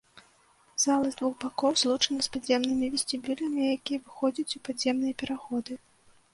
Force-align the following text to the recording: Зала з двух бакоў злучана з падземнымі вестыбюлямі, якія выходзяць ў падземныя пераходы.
Зала 0.83 1.11
з 1.15 1.19
двух 1.19 1.33
бакоў 1.43 1.77
злучана 1.81 2.19
з 2.29 2.33
падземнымі 2.37 2.91
вестыбюлямі, 2.95 3.61
якія 3.77 4.03
выходзяць 4.07 4.51
ў 4.57 4.67
падземныя 4.69 5.13
пераходы. 5.25 5.73